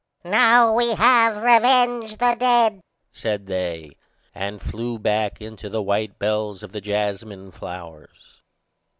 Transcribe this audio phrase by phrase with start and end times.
[0.25, 3.97] "Now have we revenged the dead," said they,
[4.33, 8.41] and flew back into the white bells of the jasmine flowers.